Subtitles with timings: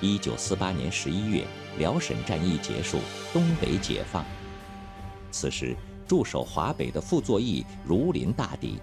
[0.00, 1.44] 一九四八年十一月，
[1.76, 2.98] 辽沈战役结束，
[3.32, 4.24] 东北解放。
[5.32, 8.78] 此时，驻守华北的傅作义如临大敌。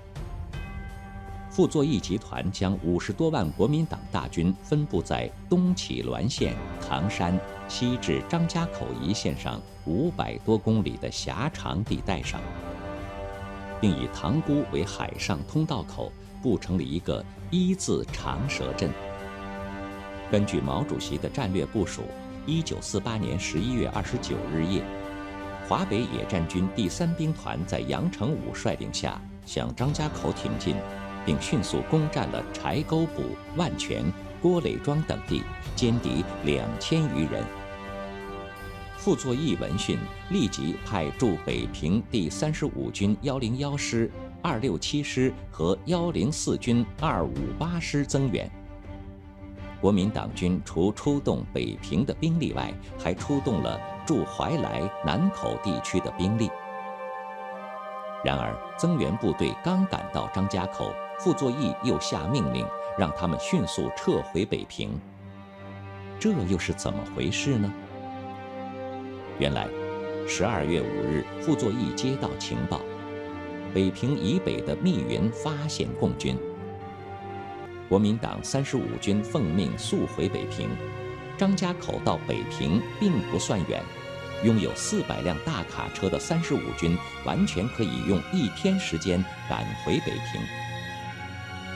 [1.50, 6.54] 傅作义集团将五十多万国民党大军分布在东起滦县、
[6.86, 7.40] 唐山，
[7.70, 12.42] 西至张家口一线上五百多公里的狭长地带上，
[13.80, 16.12] 并以塘沽为海上通道口，
[16.44, 18.92] 布成了一个一字长蛇阵。
[20.32, 22.04] 根据毛主席的战略部署，
[22.46, 24.84] 一九四八年十一月二十九日夜，
[25.68, 30.76] 华北野战军第三兵团在杨成武率领下向张家口挺进。
[31.26, 33.24] 并迅速攻占了柴沟堡、
[33.56, 34.06] 万泉、
[34.40, 35.42] 郭垒庄等地，
[35.76, 37.44] 歼敌两千余人。
[38.96, 39.98] 傅作义闻讯，
[40.30, 44.08] 立即派驻北平第三十五军幺零幺师、
[44.44, 48.48] 二六七师和幺零四军二五八师增援。
[49.82, 56.50] 国民党军除出动北平的兵力外，还出动了驻怀来、南口地区的兵力。
[58.24, 60.92] 然而，增援部队刚赶到张家口。
[61.18, 65.00] 傅作义又下命令，让他们迅速撤回北平。
[66.20, 67.74] 这又是怎么回事呢？
[69.40, 69.70] 原来，
[70.28, 72.82] 十二月五日，傅作义接到情报，
[73.74, 76.38] 北平以北的密云发现共军。
[77.88, 80.70] 国民党三十五军奉命速回北平。
[81.38, 83.84] 张家口到北平并不算远，
[84.44, 90.42] 拥有四百辆大卡车的三十五军，完全可以用一天时间赶回北平。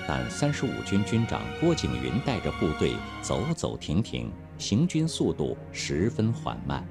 [0.07, 6.83] 但三十五军军长郭景云带着部队走走停停，行军速度十分缓慢。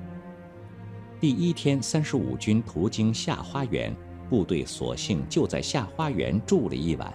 [1.18, 3.92] 第一天，三十五军途经下花园，
[4.28, 7.12] 部队索性就在下花园住了一晚。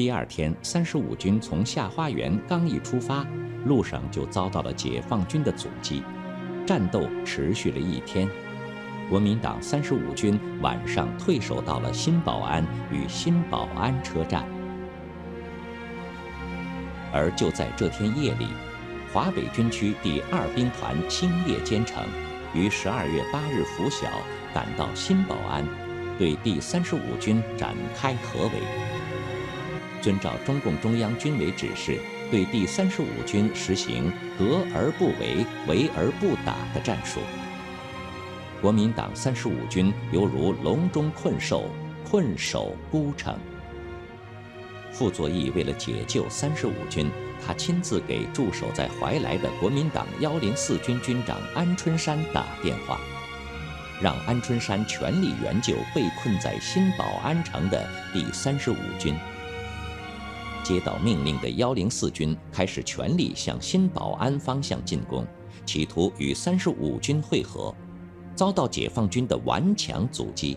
[0.00, 3.22] 第二天，三十五军从下花园刚一出发，
[3.66, 6.02] 路上就遭到了解放军的阻击，
[6.66, 8.26] 战斗持续了一天。
[9.10, 14.42] 国民党三十五军晚上退守到了新保安与新保安车站。
[17.12, 18.46] 而就在这天夜里，
[19.12, 22.02] 华北军区第二兵团星夜兼程，
[22.54, 24.08] 于十二月八日拂晓
[24.54, 25.62] 赶到新保安，
[26.18, 28.99] 对第三十五军展开合围。
[30.00, 31.98] 遵照中共中央军委指示，
[32.30, 37.20] 对第三十五军实行隔而不围、围而不打的战术。
[38.60, 41.70] 国民党三十五军犹如笼中困兽，
[42.04, 43.38] 困守孤城。
[44.92, 47.08] 傅作义为了解救三十五军，
[47.46, 53.00] 他亲自给驻守在怀来的国民党幺零四军军长安春山打电话，
[54.02, 59.14] 让安春山全力援救被困在新保安城的第三十五军。
[60.62, 65.26] 接到命令的幺零四军开始全力向新保安方向进攻，
[65.64, 67.74] 企图与三十五军会合，
[68.34, 70.56] 遭到解放军的顽强阻击。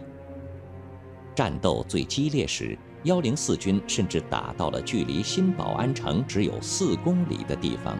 [1.35, 2.77] 战斗最激烈时。
[3.03, 7.97] 幺零四军甚至打到了距离新保安城只有四公里的地方，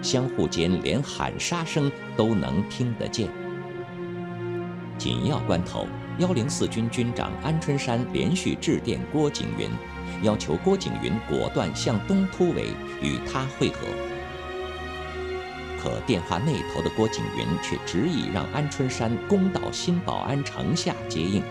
[0.00, 3.28] 相互间连喊杀声都能听得见。
[4.96, 5.88] 紧要关头，
[6.18, 9.68] 幺零四军军长安春山连续致电郭景云，
[10.22, 12.68] 要求郭景云果断向东突围，
[13.02, 13.88] 与他会合。
[15.82, 21.42] 可电话那头的郭景云却执意让安春山攻到新保安城下接应。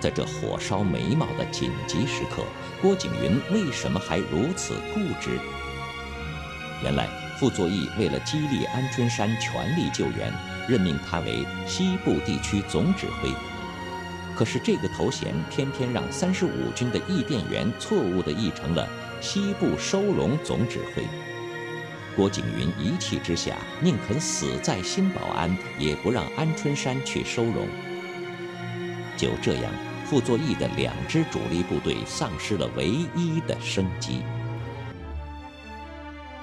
[0.00, 2.44] 在这火烧眉毛的紧急时刻，
[2.80, 5.36] 郭景云为什么还如此固执？
[6.80, 7.08] 原来，
[7.40, 10.32] 傅作义为了激励安春山全力救援，
[10.68, 13.30] 任命他为西部地区总指挥。
[14.36, 18.88] 可是，这个头衔偏偏让三十五军的译电员错误地译成了
[19.20, 21.04] 西部收容总指挥。
[22.16, 27.66] 郭景云一气之下，宁肯死在新保安，也不让安春山去收容。
[29.16, 29.72] 就这样。
[30.06, 32.84] 傅作义的两支主力部队丧失了唯
[33.14, 34.22] 一的生机。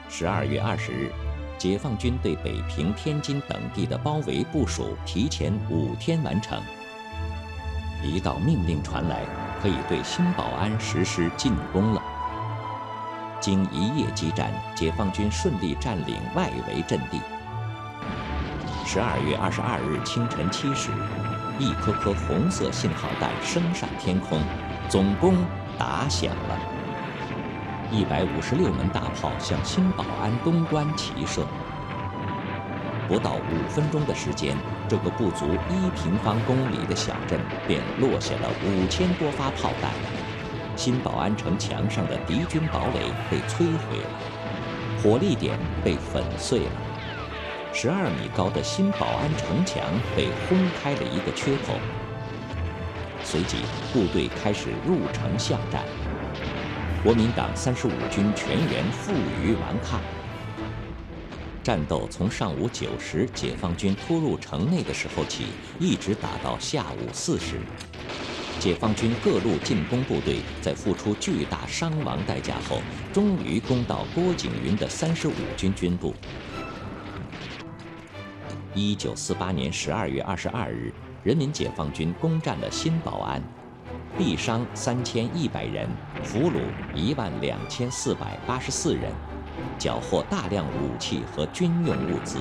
[0.08, 1.12] 十二月二十日，
[1.58, 6.62] 解放军对北平、天津等地的包围部署提前五天完成。
[8.04, 9.24] 一道命令传来，
[9.62, 12.02] 可以对新保安实施进攻了。
[13.40, 17.20] 经一夜激战，解放军顺利占领外围阵地。
[18.86, 20.92] 十二月二十二日清晨七时。
[21.60, 24.40] 一颗颗红色信号弹升上天空，
[24.88, 25.44] 总攻
[25.76, 26.60] 打响了。
[27.90, 31.46] 一百五十六门大炮向新保安东关齐射。
[33.08, 34.58] 不到五分钟的时间，
[34.90, 39.92] 这个不足一平方公里的小镇便落下了五千多发炮弹，
[40.76, 44.10] 新保安城墙上的敌军堡垒被摧毁了。
[45.02, 46.72] 火力点被粉碎了，
[47.72, 49.82] 十二米高的新保安城墙
[50.14, 51.76] 被轰开了一个缺口。
[53.24, 53.60] 随即，
[53.94, 55.84] 部队开始入城巷战，
[57.08, 60.02] 国民党三十五军全员负隅顽抗。
[61.64, 65.46] 战斗从上午九时解放军突入城内的时候起，
[65.80, 67.62] 一直打到下午四时。
[68.60, 72.82] 解放军各路进攻部队在付出巨大伤亡代价后，
[73.14, 76.14] 终于攻到郭景云的三十五军军部。
[78.76, 80.94] 一九四八年十二月二十二日。
[81.24, 83.42] 人民解放军攻占了新保安，
[84.18, 85.88] 毙伤三千一百人，
[86.24, 86.60] 俘虏
[86.96, 89.12] 一万两千四百八十四人，
[89.78, 92.40] 缴获大量武器和军用物资。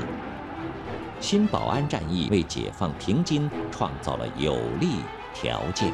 [1.20, 5.02] 新保安战役为解放平津创造了有利
[5.34, 5.92] 条件。